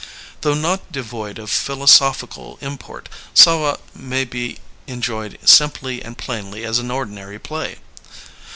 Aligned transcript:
Though 0.41 0.55
not 0.55 0.91
devoid 0.91 1.37
of 1.37 1.51
philosophical 1.51 2.57
import 2.59 3.07
Savva 3.35 3.77
may 3.93 4.25
be 4.25 4.57
enjoyed 4.87 5.37
simply 5.45 6.01
and 6.03 6.17
plainly 6.17 6.65
as 6.65 6.79
an 6.79 6.89
ordinary 6.89 7.37
play. 7.37 7.77